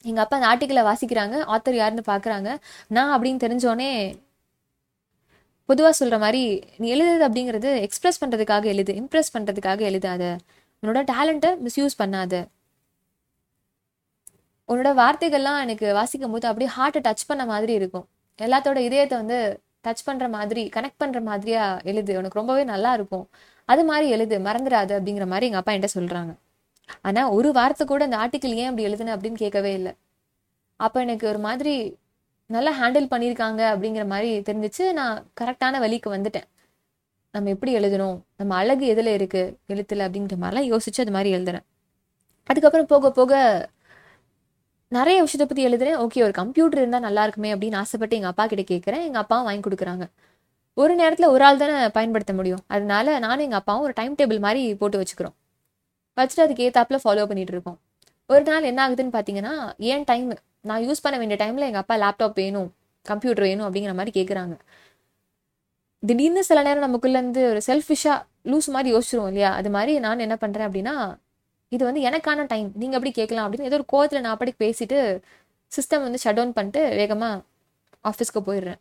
எங்கள் 0.04 0.22
அப்பா 0.24 0.36
அந்த 0.38 0.48
ஆர்டிக்கலை 0.50 0.82
வாசிக்கிறாங்க 0.88 1.36
ஆத்தர் 1.54 1.78
யாருன்னு 1.80 2.04
பார்க்குறாங்க 2.12 2.50
நான் 2.96 3.12
அப்படின்னு 3.14 3.40
தெரிஞ்சோடனே 3.44 3.90
பொதுவாக 5.68 5.94
சொல்கிற 5.98 6.18
மாதிரி 6.24 6.42
நீ 6.80 6.86
எழுதுறது 6.94 7.24
அப்படிங்கிறது 7.28 7.70
எக்ஸ்ப்ரெஸ் 7.86 8.20
பண்ணுறதுக்காக 8.22 8.64
எழுது 8.72 8.92
இம்ப்ரெஸ் 9.00 9.32
பண்ணுறதுக்காக 9.34 9.80
எழுதாத. 9.90 10.24
உன்னோட 10.82 11.00
டேலண்ட்டை 11.12 11.50
மிஸ்யூஸ் 11.66 11.96
பண்ணாத. 12.02 12.34
உன்னோட 14.68 14.90
வார்த்தைகள்லாம் 15.02 15.60
எனக்கு 15.64 15.86
வாசிக்கும் 15.98 16.34
போது 16.34 16.48
அப்படியே 16.50 16.70
ஹார்ட்டை 16.76 17.00
டச் 17.08 17.28
பண்ண 17.30 17.44
மாதிரி 17.52 17.72
இருக்கும். 17.80 18.06
எல்லாத்தோட 18.38 18.78
இதயத்தை 18.88 19.16
வந்து 19.22 19.38
டச் 19.86 20.04
பண்ணுற 20.08 20.26
மாதிரி 20.36 20.62
கனெக்ட் 20.76 21.00
பண்ணுற 21.04 21.20
மாதிரியா 21.30 21.64
எழுது. 21.90 22.12
உனக்கு 22.20 22.40
ரொம்பவே 22.40 22.64
நல்லா 22.74 22.92
இருக்கும். 22.98 23.26
அது 23.68 23.84
மாதிரி 23.90 24.08
எழுது 24.16 24.38
மறந்துடாது 24.48 24.92
அப்படிங்கிற 24.98 25.26
மாதிரி 25.32 25.46
எங்கள் 25.48 25.62
அப்பா 25.62 25.72
என்கிட்ட 25.72 25.96
சொல்கிறாங்க 25.98 26.32
ஆனால் 27.08 27.31
ஒரு 27.37 27.50
வார்த்தை 27.58 27.85
கூட 27.87 28.05
அந்த 28.08 28.19
ஆர்டிக்கிள் 28.25 28.58
ஏன் 28.62 28.70
அப்படி 28.70 28.87
எழுதுன 28.88 29.14
அப்படின்னு 29.17 29.40
கேட்கவே 29.44 29.73
இல்லை. 29.79 29.93
அப்போ 30.81 30.99
எனக்கு 31.06 31.26
ஒரு 31.32 31.40
மாதிரி 31.46 31.75
நல்லா 32.56 32.73
ஹேண்டில் 32.81 33.11
பண்ணியிருக்காங்க 33.12 33.62
அப்படிங்கிற 33.73 34.05
மாதிரி 34.12 34.31
தெரிஞ்சிச்சு. 34.49 34.85
நான் 34.99 35.17
கரெக்டான 35.40 35.79
வழிக்கு 35.85 36.08
வந்துட்டேன். 36.17 36.46
நம்ம 37.35 37.50
எப்படி 37.55 37.73
எழுதணும்? 37.79 38.19
நம்ம 38.40 38.52
அழகு 38.61 38.85
எதில் 38.93 39.11
இருக்குது 39.17 39.55
எழுத்துல 39.73 40.06
அப்படின்ற 40.08 40.37
மாதிரிலாம் 40.43 40.70
யோசிச்சு 40.73 41.02
அது 41.05 41.14
மாதிரி 41.17 41.32
எழுதுனேன் 41.38 41.67
அதுக்கப்புறம் 42.50 42.88
போக 42.93 43.11
போக 43.19 43.32
நிறைய 44.96 45.17
விஷயத்தை 45.25 45.46
பற்றி 45.49 45.64
எழுதுறேன். 45.69 45.99
ஓகே 46.05 46.23
ஒரு 46.26 46.34
கம்ப்யூட்டர் 46.41 46.81
இருந்தால் 46.82 47.05
நல்லா 47.06 47.23
இருக்குமே 47.26 47.50
அப்படின்னு 47.55 47.81
ஆசைப்பட்டு 47.82 48.17
எங்கள் 48.19 48.32
அப்பா 48.32 48.44
கிட்ட 48.53 48.65
கேட்குறேன். 48.70 49.05
எங்கள் 49.08 49.22
அப்பாவும் 49.22 49.48
வாங்கி 49.48 49.62
கொடுக்குறாங்க. 49.67 50.05
ஒரு 50.82 50.93
நேரத்தில் 51.01 51.32
ஒரு 51.34 51.44
ஆள் 51.48 51.60
தானே 51.62 51.77
பயன்படுத்த 51.96 52.32
முடியும். 52.39 52.62
அதனால 52.74 53.19
நானும் 53.27 53.44
எங்கள் 53.46 53.60
அப்பாவும் 53.62 53.86
ஒரு 53.89 53.94
டைம் 54.01 54.15
டேபிள் 54.20 54.41
மாதிரி 54.46 54.62
போட்டு 54.82 55.01
வச்சுக்கிறோம். 55.03 55.36
வச்சுட்டு 56.19 56.46
அதுக்கு 56.46 56.67
ஏற்றாப்புல 56.69 56.98
ஃபாலோ 57.05 57.27
பண்ணிட்டு 57.27 57.53
இருக்கோம் 57.53 57.79
ஒரு 58.31 58.43
நாள் 58.43 58.69
என்ன 58.70 58.81
ஆகுதுன்னு 58.89 59.15
பார்த்தீங்கன்னா 59.17 59.53
ஏன் 59.91 60.05
டைம் 60.05 60.29
நான் 60.60 60.82
யூஸ் 60.87 61.03
பண்ண 61.03 61.17
வேண்டிய 61.19 61.39
டைமில் 61.43 61.67
எங்கள் 61.69 61.82
அப்பா 61.84 61.96
லேப்டாப் 61.96 62.34
வேணும் 62.34 62.69
கம்ப்யூட்டர் 63.06 63.44
வேணும் 63.44 63.67
அப்படிங்கிற 63.67 63.94
மாதிரி 63.94 64.13
கேட்குறாங்க 64.19 64.55
திடீர்னு 66.03 66.43
சில 66.44 66.63
நேரம் 66.63 66.84
நமக்குள்ளேருந்து 66.87 67.43
ஒரு 67.51 67.60
செல்ஃபிஷாக 67.67 68.19
லூஸ் 68.44 68.69
மாதிரி 68.75 68.89
யோசிச்சிருவோம் 68.94 69.31
இல்லையா? 69.32 69.51
அது 69.55 69.70
மாதிரி 69.70 69.93
நான் 69.98 70.25
என்ன 70.27 70.37
பண்ணுறேன் 70.41 70.69
அப்படின்னா 70.69 70.94
இது 71.72 71.82
வந்து 71.84 72.03
எனக்கான 72.08 72.46
டைம் 72.46 72.69
நீங்கள் 72.75 72.98
எப்படி 72.98 73.13
கேட்கலாம் 73.13 73.46
அப்படின்னு 73.46 73.69
ஏதோ 73.70 73.79
ஒரு 73.81 73.87
கோவத்தில் 73.93 74.20
நான் 74.20 74.37
அப்படி 74.37 74.53
பேசிட்டு 74.58 74.98
சிஸ்டம் 75.72 76.05
வந்து 76.06 76.20
ஷட் 76.25 76.39
டவுன் 76.39 76.53
பண்ணிட்டு 76.53 76.82
வேகமாக 77.01 77.43
ஆஃபீஸ்க்கு 78.05 78.41
போயிடுறேன். 78.48 78.81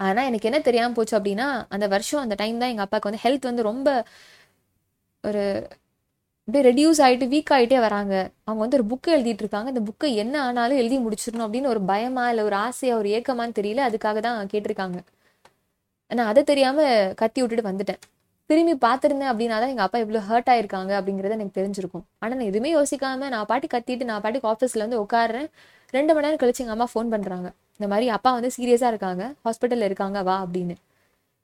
ஆனால் 0.00 0.26
எனக்கு 0.26 0.48
என்ன 0.50 0.60
தெரியாமல் 0.60 0.94
போச்சு 0.94 1.14
அப்படின்னா 1.18 1.48
அந்த 1.68 1.86
வருஷம் 1.86 2.22
அந்த 2.22 2.34
டைம் 2.34 2.58
தான் 2.58 2.68
எங்கள் 2.68 2.86
அப்பாவுக்கு 2.86 3.10
வந்து 3.10 3.24
ஹெல்த் 3.24 3.50
வந்து 3.50 3.62
ரொம்ப 3.62 3.88
ஒரு 5.24 5.44
அப்படியே 6.48 6.62
ரெடியூஸ் 6.68 7.00
ஆகிட்டு 7.04 7.26
வீக் 7.32 7.50
ஆகிட்டே 7.56 7.78
வராங்க. 7.84 8.14
அவங்க 8.46 8.60
வந்து 8.64 8.78
ஒரு 8.78 8.86
புக்கு 8.90 9.10
எழுதிட்டு 9.16 9.42
இருக்காங்க. 9.44 9.68
இந்த 9.72 9.82
புக்கு 9.88 10.06
என்ன 10.22 10.34
ஆனாலும் 10.46 10.78
எழுதி 10.82 10.96
முடிச்சிடணும் 11.04 11.44
அப்படின்னு 11.46 11.68
ஒரு 11.74 11.80
பயமா 11.90 12.24
இல்லை 12.30 12.42
ஒரு 12.48 12.56
ஆசையா 12.66 12.94
ஒரு 13.00 13.08
ஏக்கமான்னு 13.18 13.54
தெரியல. 13.58 13.82
அதுக்காக 13.88 14.20
தான் 14.26 14.38
கேட்டிருக்காங்க. 14.52 14.98
நான் 16.10 16.30
அதை 16.32 16.42
தெரியாம 16.50 16.78
கத்தி 17.20 17.40
விட்டுட்டு 17.42 17.68
வந்துட்டேன். 17.68 18.00
திரும்பி 18.50 18.74
பார்த்துருந்தேன் 18.86 19.30
அப்படின்னா 19.32 19.56
தான் 19.62 19.72
எங்கள் 19.72 19.86
அப்பா 19.86 19.98
இவ்வளோ 20.04 20.20
ஹர்ட் 20.30 20.50
ஆயிருக்காங்க 20.54 20.92
அப்படிங்கிறத 20.98 21.36
எனக்கு 21.38 21.54
தெரிஞ்சிருக்கும். 21.60 22.04
ஆனால் 22.22 22.36
நான் 22.38 22.50
எதுவுமே 22.52 22.70
யோசிக்காம 22.78 23.28
நான் 23.34 23.46
பாட்டி 23.52 23.68
கத்திட்டு 23.74 24.08
நான் 24.10 24.22
பாட்டுக்கு 24.24 24.50
ஆஃபீஸில் 24.52 24.84
வந்து 24.86 24.98
உட்காடுறேன் 25.04 25.48
ரெண்டு 25.96 26.12
மணி 26.14 26.26
நேரம் 26.26 26.40
கழிச்சு 26.42 26.62
எங்கள் 26.64 26.76
அம்மா 26.76 26.88
ஃபோன் 26.92 27.12
பண்ணுறாங்க 27.14 27.48
இந்த 27.76 27.88
மாதிரி 27.92 28.08
அப்பா 28.16 28.32
வந்து 28.38 28.50
சீரியஸாக 28.56 28.92
இருக்காங்க. 28.94 29.22
ஹாஸ்பிட்டலில் 29.46 29.88
இருக்காங்க 29.90 30.18
வா 30.30 30.36
அப்படின்னு. 30.46 30.76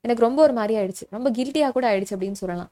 எனக்கு 0.05 0.25
ரொம்ப 0.27 0.39
ஒரு 0.47 0.53
மாதிரி 0.59 0.75
ஆயிடுச்சு. 0.81 1.07
ரொம்ப 1.15 1.29
கில்ட்டியாக 1.37 1.73
கூட 1.77 1.87
ஆயிடுச்சு 1.91 2.15
அப்படின்னு 2.17 2.41
சொல்லலாம். 2.43 2.71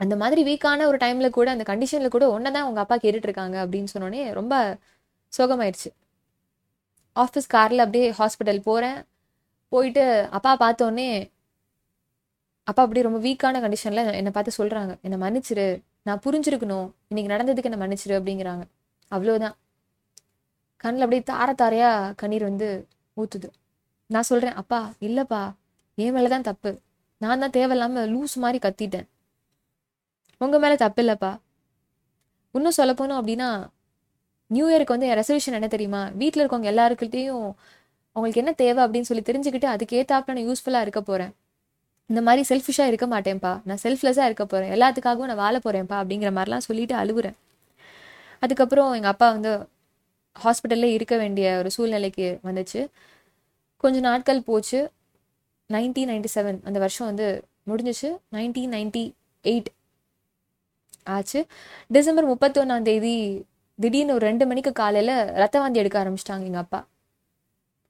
அந்த 0.00 0.14
மாதிரி 0.22 0.40
வீக்கான 0.48 0.86
ஒரு 0.90 0.98
டைமில் 1.04 1.36
கூட 1.38 1.48
அந்த 1.54 1.64
கண்டிஷனில் 1.70 2.14
கூட 2.16 2.26
ஒன்றை 2.34 2.50
தான் 2.56 2.66
உங்கள் 2.68 2.84
அப்பா 2.84 2.96
கேட்டுட்ருக்காங்க 3.04 3.56
அப்படின்னு 3.64 3.92
சொன்னோடனே 3.94 4.22
ரொம்ப 4.38 4.54
சோகமாயிடுச்சு 5.32 5.90
ஆஃபீஸ் 7.16 7.48
காரில் 7.56 7.84
அப்படியே 7.84 8.08
ஹாஸ்பிட்டல் 8.20 8.60
போகிறேன் 8.68 8.98
போயிட்டு 9.72 10.04
அப்பா 10.38 10.52
பார்த்தோன்னே 10.64 11.08
அப்பா 12.70 12.82
அப்படியே 12.84 13.04
ரொம்ப 13.06 13.20
வீக்கான 13.26 13.60
கண்டிஷனில் 13.64 14.08
என்னை 14.18 14.30
பார்த்து 14.36 14.58
சொல்கிறாங்க 14.60 14.92
என்னை 15.06 15.18
மன்னிச்சிரு. 15.24 15.66
நான் 16.06 16.20
புரிஞ்சிருக்கணும். 16.24 16.88
இன்றைக்கி 17.10 17.30
நடந்ததுக்கு 17.34 17.68
என்னை 17.70 17.80
மன்னிச்சிரு 17.82 18.14
அப்படிங்கிறாங்க. 18.18 18.64
அவ்வளோதான் 19.12 19.54
கண்ணில் 20.82 21.04
அப்படியே 21.04 21.22
தார 21.30 21.48
தாரையாக 21.62 22.12
கண்ணீர் 22.20 22.44
வந்து 22.50 22.68
ஊற்றுது 23.16 23.48
நான் 24.10 24.28
சொல்கிறேன் 24.30 24.58
அப்பா 24.62 24.80
இல்லைப்பா. 25.06 25.42
என் 25.98 26.14
மேலே 26.16 26.28
தான் 26.34 26.46
தப்பு. 26.50 26.70
நான் 27.20 27.42
தான் 27.44 27.54
தேவையில்லாமல் 27.56 28.10
லூஸ் 28.14 28.34
மாதிரி 28.44 28.58
கத்திட்டேன். 28.66 29.06
உங்கள் 30.38 30.60
மேலே 30.60 30.74
தப்பு 30.74 31.02
இல்லைப்பா. 31.02 31.38
இன்னும் 32.52 32.76
சொல்ல 32.78 32.92
போனோம் 32.92 33.20
அப்படின்னா 33.20 33.48
நியூ 34.46 34.66
இயருக்கு 34.68 34.94
வந்து 34.94 35.06
என் 35.06 35.18
ரெசல்யூஷன் 35.18 35.56
என்ன 35.58 35.66
தெரியுமா? 35.66 36.08
வீட்டில் 36.14 36.42
இருக்கவங்க 36.42 36.68
எல்லாருக்கிட்டையும் 36.72 37.52
அவங்களுக்கு 38.12 38.40
என்ன 38.42 38.52
தேவை 38.52 38.84
அப்படின்னு 38.84 39.08
சொல்லி 39.10 39.22
தெரிஞ்சுக்கிட்டு 39.22 39.68
அதுக்கேற்றாப்புல 39.74 40.32
நான் 40.36 40.48
யூஸ்ஃபுல்லாக 40.48 40.80
இருக்க 40.80 41.00
போகிறேன் 41.02 41.32
இந்த 42.06 42.22
மாதிரி 42.22 42.42
செல்ஃபிஷாக 42.48 42.86
இருக்க 42.86 43.06
மாட்டேன்ப்பா. 43.06 43.60
நான் 43.64 43.78
செல்ஃப்லெஸ்ஸாக 43.82 44.28
இருக்க 44.28 44.46
போகிறேன் 44.46 44.72
எல்லாத்துக்காகவும் 44.72 45.30
நான் 45.30 45.36
வாழ 45.36 45.60
போகிறேன்ப்பா 45.64 45.96
அப்படிங்கிற 46.02 46.30
மாதிரிலாம் 46.38 46.66
சொல்லிட்டு 46.68 46.94
அழுகுறேன் 46.94 47.36
அதுக்கப்புறம் 48.38 48.92
எங்கள் 48.92 49.10
அப்பா 49.10 49.30
வந்து 49.30 49.68
ஹாஸ்பிட்டலில் 50.44 50.92
இருக்க 50.98 51.16
வேண்டிய 51.16 51.56
ஒரு 51.58 51.70
சூழ்நிலைக்கு 51.70 52.40
வந்துச்சு. 52.44 52.86
கொஞ்ச 53.76 54.00
நாட்கள் 54.00 54.42
போச்சு. 54.42 54.90
நைன்டீன் 55.72 56.10
நைன்டி 56.10 56.30
செவன் 56.34 56.58
அந்த 56.64 56.78
வருஷம் 56.78 57.06
வந்து 57.06 57.44
முடிஞ்சிச்சு. 57.66 58.10
நைன்டீன் 58.32 58.72
நைன்டி 58.76 59.04
எயிட் 59.44 59.70
ஆச்சு. 61.14 61.40
டிசம்பர் 61.96 62.28
முப்பத்தொன்னாந்தேதி 62.32 63.14
திடீர்னு 63.78 64.14
ஒரு 64.16 64.24
ரெண்டு 64.30 64.44
மணிக்கு 64.50 64.72
காலையில் 64.80 65.14
ரத்த 65.42 65.56
வாந்தி 65.62 65.80
எடுக்க 65.82 65.96
ஆரம்பிச்சிட்டாங்க 66.02 66.44
எங்கள் 66.50 66.64
அப்பா. 66.64 66.80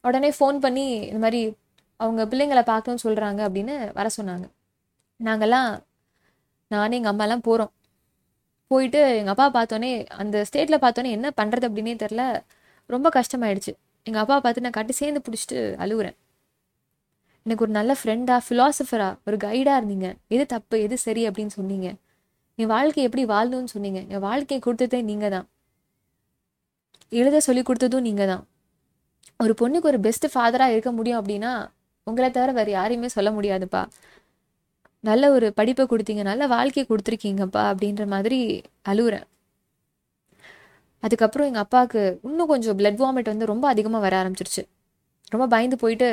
உடனே 0.05 0.31
ஃபோன் 0.39 0.59
பண்ணி 0.65 0.85
இந்த 1.11 1.21
மாதிரி 1.25 1.41
அவங்க 2.01 2.23
பிள்ளைங்களை 2.33 2.63
பார்க்கணும்னு 2.73 3.05
சொல்கிறாங்க 3.07 3.41
அப்படின்னு 3.49 3.75
வர 3.99 4.09
சொன்னாங்க. 4.19 4.47
நாங்கள்லாம் 5.21 5.71
நானே 6.75 6.97
எங்கள் 7.01 7.13
அம்மாலாம் 7.15 7.45
போகிறோம் 7.49 7.73
போயிட்டு 8.71 9.01
எங்கள் 9.21 9.35
அப்பா 9.35 9.47
பார்த்தோன்னே 9.59 9.91
அந்த 10.23 10.37
ஸ்டேட்டில் 10.49 10.83
பார்த்தோன்னே 10.85 11.11
என்ன 11.19 11.29
பண்ணுறது 11.41 11.67
அப்படின்னே 11.69 11.95
தெரில 12.05 12.23
ரொம்ப 12.95 13.09
கஷ்டமாயிடுச்சு. 13.19 13.73
எங்கள் 14.07 14.23
அப்பா 14.23 14.37
பார்த்து 14.41 14.65
நான் 14.67 14.79
கட்டி 14.79 14.95
சேர்ந்து 15.01 15.21
பிடிச்சிட்டு 15.27 15.59
அழுகுறேன் 15.85 16.17
எனக்கு 17.47 17.65
ஒரு 17.67 17.73
நல்ல 17.79 17.93
ஃப்ரெண்டாக 18.01 18.41
ஃபிலாசபராக 18.47 19.13
ஒரு 19.27 19.37
கைடாக 19.45 19.81
இருந்தீங்க. 19.81 20.09
எது 20.35 20.45
தப்பு 20.47 20.77
எது 20.87 20.97
சரி 21.07 21.23
அப்படின்னு 21.29 21.55
சொன்னீங்க. 21.59 21.89
என் 22.59 22.73
வாழ்க்கை 22.75 23.03
எப்படி 23.07 23.25
வாழணும்னு 23.33 23.73
சொன்னீங்க. 23.75 24.01
என் 24.13 24.25
வாழ்க்கையை 24.29 24.61
கொடுத்ததே 24.67 25.01
நீங்கள் 25.11 25.33
தான் 25.35 25.47
எழுத 27.21 27.37
சொல்லி 27.47 27.63
கொடுத்ததும் 27.69 28.07
நீங்கள் 28.09 28.31
தான் 28.33 28.45
ஒரு 29.45 29.53
பொண்ணுக்கு 29.61 29.91
ஒரு 29.93 29.99
பெஸ்ட் 30.07 30.27
ஃபாதராக 30.33 30.75
இருக்க 30.75 30.91
முடியும் 30.99 31.21
அப்படின்னா 31.21 31.53
உங்களை 32.07 32.29
தவிர 32.37 32.53
வேறு 32.59 32.71
யாரையுமே 32.79 33.09
சொல்ல 33.17 33.31
முடியாதுப்பா. 33.37 33.83
நல்ல 35.05 35.25
ஒரு 35.37 35.47
படிப்பை 35.59 35.85
கொடுத்தீங்க 35.93 36.23
நல்ல 36.31 36.45
வாழ்க்கையை 36.55 36.85
கொடுத்துருக்கீங்கப்பா 36.89 37.63
அப்படின்ற 37.73 38.05
மாதிரி 38.15 38.39
அழுகுறேன் 38.93 39.27
அதுக்கப்புறம் 41.03 41.49
எங்கள் 41.49 41.65
அப்பாவுக்கு 41.65 42.01
இன்னும் 42.29 42.51
கொஞ்சம் 42.53 42.77
பிளட் 42.79 43.01
வாமிட் 43.03 43.33
வந்து 43.33 43.51
ரொம்ப 43.53 43.65
அதிகமாக 43.73 44.03
வர 44.07 44.15
ஆரம்பிச்சிருச்சு. 44.23 44.63
ரொம்ப 45.35 45.45
பயந்து 45.55 45.77
போயிட்டு 45.83 46.09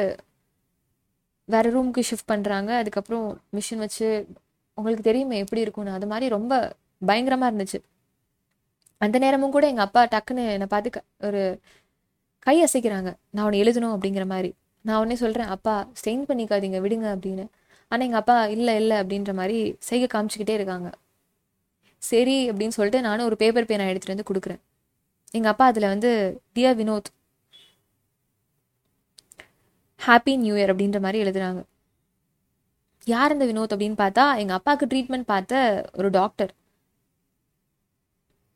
வேறு 1.49 1.69
ரூமுக்கு 1.75 2.01
ஷிஃப்ட் 2.09 2.31
பண்ணுறாங்க 2.33 2.71
அதுக்கப்புறம் 2.81 3.25
மிஷின் 3.57 3.83
வச்சு 3.85 4.07
உங்களுக்கு 4.75 5.03
தெரியுமே 5.03 5.37
எப்படி 5.37 5.61
இருக்கும்னு. 5.61 5.91
அது 5.91 6.07
மாதிரி 6.07 6.29
ரொம்ப 6.29 6.75
பயங்கரமாக 7.05 7.57
இருந்துச்சு. 7.57 7.83
அந்த 8.97 9.17
நேரமும் 9.17 9.51
கூட 9.51 9.67
எங்கள் 9.67 9.83
அப்பா 9.83 10.07
டக்குன்னு 10.07 10.49
என்னை 10.49 10.65
பார்த்து 10.67 10.89
க- 10.89 11.03
ஒரு 11.19 11.59
கை 12.39 12.63
அசைக்கிறாங்க. 12.63 13.13
நான் 13.29 13.45
உன்னை 13.45 13.61
எழுதணும் 13.61 13.97
அப்படிங்கிற 13.97 14.25
மாதிரி. 14.25 14.53
நான் 14.81 14.97
உடனே 14.97 15.15
சொல்கிறேன் 15.15 15.47
அப்பா 15.47 15.89
ஸ்டெயின் 16.05 16.23
பண்ணிக்காதீங்க 16.27 16.79
விடுங்க 16.79 17.15
அப்படின்னு. 17.15 17.47
ஆனால் 17.87 18.05
எங்கள் 18.05 18.19
அப்பா 18.19 18.45
இல்லை 18.45 18.75
இல்லை 18.75 18.97
அப்படின்ற 18.97 19.33
மாதிரி 19.33 19.75
செய்ய 19.79 20.07
காமிச்சிக்கிட்டே 20.13 20.49
இருக்காங்க. 20.49 20.89
சரி 21.97 22.51
அப்படின்னு 22.51 22.67
சொல்லிட்டு 22.67 23.01
நானும் 23.01 23.25
ஒரு 23.25 23.35
பேப்பர் 23.35 23.65
பேனை 23.65 23.95
எடுத்துகிட்டு 23.95 24.15
வந்து 24.15 24.23
கொடுக்குறேன். 24.33 24.59
எங்கள் 25.31 25.51
அப்பா 25.51 25.65
அதில் 25.65 25.87
வந்து 25.87 26.41
டியா 26.55 26.73
வினோத் 26.73 27.13
ஹாப்பி 30.07 30.37
நியூ 30.37 30.55
இயர் 30.55 30.69
அப்படின்ற 30.69 31.01
மாதிரி 31.01 31.29
எழுதுறாங்க. 31.29 31.63
யார் 33.07 33.33
இந்த 33.35 33.45
வினோத் 33.49 33.73
அப்படின்னு 33.75 33.97
பார்த்தா 34.03 34.23
எங்கள் 34.41 34.57
அப்பாவுக்கு 34.57 34.85
ட்ரீட்மெண்ட் 34.91 35.27
பார்த்த 35.33 35.55
ஒரு 35.99 36.09
டாக்டர் 36.19 36.51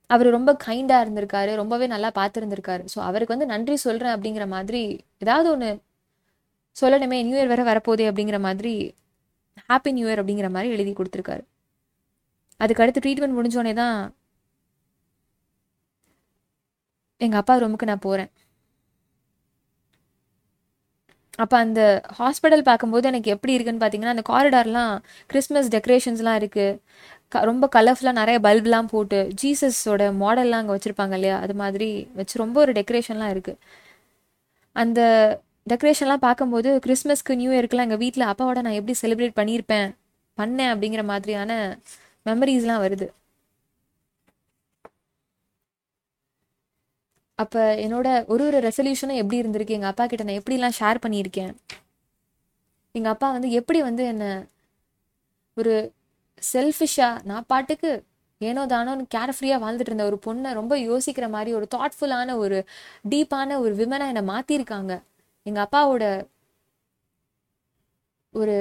அவர் 0.09 0.27
ரொம்ப 0.35 0.51
கைண்டாக 0.65 1.03
இருந்திருக்காரு 1.05 1.51
ரொம்பவே 1.61 1.87
நல்லா 1.93 2.09
பார்த்துருந்துருக்காரு. 2.19 2.83
ஸோ 2.93 2.99
அவருக்கு 3.07 3.35
வந்து 3.35 3.51
நன்றி 3.53 3.75
சொல்கிறேன் 3.85 4.15
அப்படிங்கிற 4.15 4.45
மாதிரி 4.55 4.81
ஏதாவது 5.23 5.47
ஒன்று 5.55 5.69
சொல்லணுமே 6.75 7.17
நியூ 7.27 7.37
இயர் 7.37 7.51
வேற 7.53 7.63
வரப்போதே 7.69 8.07
அப்படிங்கிற 8.11 8.37
மாதிரி 8.47 8.73
ஹாப்பி 9.69 9.91
நியூ 9.97 10.07
இயர் 10.09 10.21
அப்படிங்கிற 10.21 10.49
மாதிரி 10.55 10.73
எழுதி 10.75 10.93
கொடுத்துருக்காரு. 10.99 11.43
அதுக்கு 12.59 12.83
அடுத்து 12.83 13.03
ட்ரீட்மெண்ட் 13.05 13.37
முடிஞ்சோடனே 13.39 13.73
தான் 13.83 13.97
எங்கள் 17.21 17.39
அப்பா 17.41 17.53
ரூமுக்கு 17.61 17.89
நான் 17.91 18.05
போகிறேன் 18.07 18.31
அப்போ 21.39 21.55
அந்த 21.57 21.81
ஹாஸ்பிட்டல் 22.19 22.63
பார்க்கும்போது 22.69 23.05
எனக்கு 23.11 23.33
எப்படி 23.35 23.53
இருக்குன்னு 23.55 23.81
பார்த்தீங்கன்னா 23.83 24.15
அந்த 24.15 24.25
காரிடார்லாம் 24.31 24.93
கிறிஸ்மஸ் 25.31 25.69
டெக்கரேஷன்ஸ்லாம் 25.75 26.39
இருக்குது 26.41 26.77
க 27.33 27.43
ரொம்ப 27.49 27.65
கலர்ஃபுல்லாக 27.75 28.19
நிறைய 28.21 28.37
பல்ப்லாம் 28.47 28.89
போட்டு 28.93 29.17
ஜீசஸோட 29.41 30.03
மாடல்லாம் 30.21 30.61
அங்கே 30.61 30.73
வச்சுருப்பாங்க 30.75 31.15
இல்லையா? 31.19 31.35
அது 31.45 31.53
மாதிரி 31.61 31.89
வச்சு 32.19 32.35
ரொம்ப 32.43 32.57
ஒரு 32.65 32.71
டெக்கரேஷன்லாம் 32.79 33.33
இருக்குது 33.35 33.59
அந்த 34.75 34.99
டெக்கரேஷன்லாம் 35.71 36.25
பார்க்கும்போது 36.27 36.69
கிறிஸ்மஸ்க்கு 36.85 37.39
நியூ 37.41 37.51
இயர்க்குலாம் 37.55 37.87
எங்கள் 37.87 38.01
வீட்டில் 38.03 38.29
அப்பாவோட 38.31 38.61
நான் 38.65 38.77
எப்படி 38.79 38.95
செலிப்ரேட் 39.03 39.39
பண்ணியிருப்பேன்? 39.39 39.89
பண்ணேன் 40.37 40.71
அப்படிங்கிற 40.73 41.03
மாதிரியான 41.11 41.51
மெமரிஸ்லாம் 42.25 42.83
வருது. 42.85 43.07
அப்போ 47.39 47.61
என்னோட 47.85 48.07
ஒரு 48.33 48.43
ஒரு 48.49 48.57
ரெசல்யூஷனும் 48.67 49.19
எப்படி 49.21 49.37
இருந்திருக்கு? 49.41 49.75
எங்கள் 49.77 49.91
அப்பா 49.91 50.05
கிட்ட 50.05 50.23
நான் 50.27 50.39
எப்படிலாம் 50.41 50.77
ஷேர் 50.79 51.03
பண்ணியிருக்கேன்? 51.05 51.51
எங்கள் 52.95 53.13
அப்பா 53.13 53.27
வந்து 53.35 53.49
எப்படி 53.59 53.79
வந்து 53.89 54.03
என்னை 54.13 54.31
ஒரு 55.57 55.73
செல்ஃபிஷாக 56.53 57.23
நான் 57.29 57.47
பாட்டுக்கு 57.47 57.91
ஏனோ 58.41 58.61
தானோன்னு 58.73 59.05
கேர் 59.15 59.33
ஃப்ரீயாக 59.37 59.63
வாழ்ந்துட்டு 59.63 59.91
இருந்த 59.91 60.05
ஒரு 60.09 60.17
பொண்ணை 60.25 60.49
ரொம்ப 60.59 60.73
யோசிக்கிற 60.89 61.25
மாதிரி 61.35 61.51
ஒரு 61.59 61.65
தாட்ஃபுல்லான 61.75 62.35
ஒரு 62.43 62.57
டீப்பான 63.13 63.57
ஒரு 63.63 63.73
விமனாக 63.81 64.11
என்னை 64.13 64.23
மாற்றிருக்காங்க 64.33 64.93
எங்கள் 65.45 65.65
அப்பாவோட 65.65 66.05
ஒரு 68.33 68.55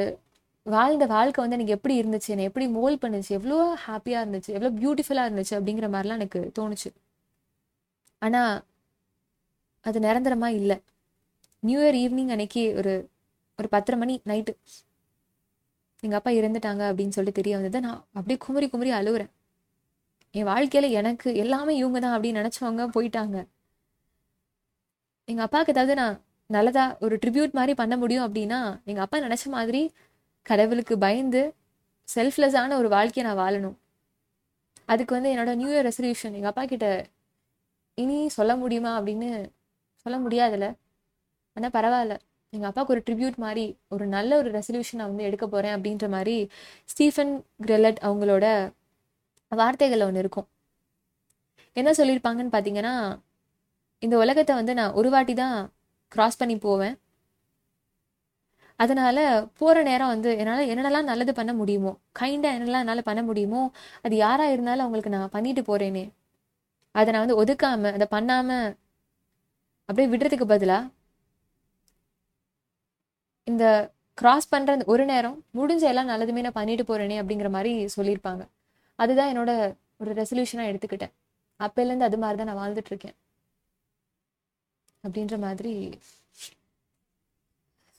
வாழ்ந்த 0.67 1.05
வாழ்க்கை 1.17 1.41
வந்து 1.45 1.57
எனக்கு 1.59 1.77
எப்படி 1.77 1.95
இருந்துச்சு? 2.03 2.31
என்னை 2.35 2.47
எப்படி 2.51 2.67
மோல் 2.79 2.97
பண்ணுச்சு? 3.03 3.31
எவ்வளோ 3.39 3.59
ஹாப்பியாக 3.87 4.23
இருந்துச்சு? 4.25 4.51
எவ்வளோ 4.57 4.73
பியூட்டிஃபுல்லாக 4.81 5.29
இருந்துச்சு? 5.29 5.55
அப்படிங்கிற 5.59 5.89
மாதிரிலாம் 5.95 6.21
எனக்கு 6.23 6.41
தோணுச்சு. 6.59 6.91
ஆனால் 8.23 8.55
அது 9.87 9.99
நிரந்தரமாக 10.07 10.59
இல்லை. 10.61 10.77
நியூ 11.63 11.79
இயர் 11.85 11.99
ஈவினிங் 12.05 12.33
அன்னைக்கு 12.35 12.63
ஒரு 12.81 12.93
ஒரு 13.59 13.69
பத்தரை 13.75 13.97
மணி 14.01 14.15
நைட்டு 14.31 14.53
எங்கள் 16.03 16.19
அப்பா 16.19 16.31
இறந்துட்டாங்க 16.41 16.83
அப்படின்னு 16.91 17.17
சொல்லிட்டு 17.17 17.41
தெரிய 17.41 17.55
வந்தது. 17.59 17.79
நான் 17.87 18.01
அப்படியே 18.19 18.39
குமரி 18.45 18.67
குமரி 18.73 18.91
அழுகுறேன். 18.99 19.31
என் 20.35 20.49
வாழ்க்கையில் 20.53 20.97
எனக்கு 21.01 21.29
எல்லாமே 21.43 21.73
இவங்க 21.81 21.99
தான் 22.05 22.15
அப்படின்னு 22.17 22.41
நினச்சவங்க 22.43 22.85
போயிட்டாங்க. 22.97 23.37
எங்கள் 25.29 25.47
அப்பாவுக்கு 25.47 25.75
ஏதாவது 25.75 25.95
நான் 26.03 26.17
நல்லதாக 26.51 26.97
ஒரு 27.05 27.15
ட்ரிபியூட் 27.23 27.57
மாதிரி 27.59 27.73
பண்ண 27.81 27.95
முடியும் 28.03 28.27
அப்படின்னா 28.27 28.61
எங்கள் 28.91 29.05
அப்பா 29.05 29.19
நினச்ச 29.27 29.47
மாதிரி 29.57 29.83
கடவுளுக்கு 30.47 30.95
பயந்து 31.07 31.43
செல்ஃப்லெஸ்ஸான 32.09 32.77
ஒரு 32.81 32.89
வாழ்க்கையை 32.97 33.25
நான் 33.29 33.41
வாழணும். 33.45 33.77
அதுக்கு 34.93 35.13
வந்து 35.17 35.33
என்னோட 35.35 35.53
நியூ 35.61 35.71
இயர் 35.75 35.87
ரெசல்யூஷன் 35.91 36.37
எங்கள் 36.39 36.53
அப்பா 36.53 36.65
கிட்ட 36.73 36.87
இனி 38.03 38.17
சொல்ல 38.39 38.53
முடியுமா 38.63 38.91
அப்படின்னு 38.99 39.29
சொல்ல 40.07 40.17
முடியாதுல்ல? 40.25 40.67
ஆனால் 41.57 41.75
பரவாயில்ல. 41.77 42.15
எங்கள் 42.53 42.69
அப்பாவுக்கு 42.71 42.95
ஒரு 42.95 43.03
ட்ரிபியூட் 43.07 43.37
மாதிரி 43.45 43.65
ஒரு 43.95 44.05
நல்ல 44.17 44.31
ஒரு 44.41 44.51
ரெசல்யூஷன் 44.59 45.01
நான் 45.01 45.11
வந்து 45.13 45.27
எடுக்க 45.29 45.45
போகிறேன் 45.47 45.75
அப்படின்ற 45.77 46.07
மாதிரி 46.17 46.37
ஸ்டீஃபன் 46.93 47.33
கிரெலட் 47.67 48.01
அவங்களோட 48.09 48.47
வார்த்தைகள் 49.53 50.07
ஒன்று 50.07 50.23
இருக்கும். 50.25 50.47
என்ன 51.77 51.91
சொல்லியிருப்பாங்கன்னு 51.99 52.55
பார்த்தீங்கன்னா 52.55 52.95
இந்த 54.03 54.15
உலகத்தை 54.25 54.55
வந்து 54.61 54.73
நான் 54.81 54.97
ஒரு 55.01 55.09
வாட்டி 55.15 55.35
தான் 55.43 55.57
க்ராஸ் 56.13 56.41
பண்ணி 56.41 56.57
போவேன். 56.67 56.97
அதனால் 58.81 59.23
போகிற 59.61 59.79
நேரம் 59.91 60.13
வந்து 60.15 60.31
என்னால் 60.41 60.69
என்னென்னலாம் 60.73 61.11
நல்லது 61.11 61.33
பண்ண 61.39 61.53
முடியுமோ 61.61 61.93
கைண்டாக 62.21 62.57
என்னெல்லாம் 62.59 62.85
என்னால் 62.85 63.09
பண்ண 63.09 63.23
முடியுமோ 63.29 63.63
அது 64.07 64.15
யாராக 64.25 64.55
இருந்தாலும் 64.55 64.85
அவங்களுக்கு 64.85 65.15
நான் 65.17 65.35
பண்ணிட்டு 65.37 65.63
போகிறேனே 65.71 66.05
அதை 66.99 67.09
நான் 67.15 67.25
வந்து 67.25 67.41
ஒதுக்காம 67.43 67.93
அதை 67.97 68.07
பண்ணாம 68.17 68.51
அப்படியே 69.89 70.09
விடுறதுக்கு 70.13 70.47
பதிலாக 70.55 70.91
இந்த 73.51 73.65
கிராஸ் 74.19 74.53
பண்ணுற 74.53 74.71
அந்த 74.77 74.87
ஒரு 74.93 75.05
நேரம் 75.11 75.37
முடிஞ்ச 75.59 75.85
எல்லாம் 75.91 76.11
நல்லதுமே 76.13 76.45
நான் 76.47 76.59
பண்ணிட்டு 76.59 76.85
போறேனே 76.89 77.17
அப்படிங்கிற 77.23 77.51
மாதிரி 77.57 77.73
சொல்லியிருப்பாங்க. 77.97 78.43
அதுதான் 78.99 79.31
என்னோட 79.33 79.51
ஒரு 80.03 80.11
ரெசல்யூஷனாக 80.21 80.71
எடுத்துக்கிட்டேன். 80.71 81.15
அப்போலேருந்து 81.61 82.09
அது 82.09 82.19
மாதிரி 82.23 82.39
தான் 82.41 82.51
நான் 82.51 82.61
வாழ்ந்துட்டு 82.63 82.91
இருக்கேன். 82.93 83.17
அப்படின்ற 85.05 85.37
மாதிரி 85.47 85.73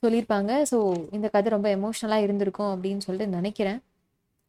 சொல்லியிருப்பாங்க. 0.03 0.51
ஸோ 0.71 0.77
இந்த 1.17 1.27
கதை 1.35 1.49
ரொம்ப 1.55 1.69
எமோஷ்னலாக 1.77 2.25
இருந்திருக்கும் 2.27 2.71
அப்படின்னு 2.75 3.05
சொல்லிட்டு 3.07 3.37
நினைக்கிறேன். 3.37 3.79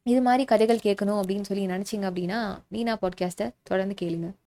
இது 0.07 0.21
மாதிரி 0.27 0.45
கதைகள் 0.53 0.85
கேட்கணும் 0.89 1.21
அப்படின்னு 1.23 1.49
சொல்லி 1.51 1.65
நினச்சிங்க 1.75 2.07
அப்படின்னா 2.11 2.41
நீனா 2.75 2.95
பாட்காஸ்ட்டை 3.03 3.49
தொடர்ந்து 3.71 3.95
கேளுங்க. 4.03 4.31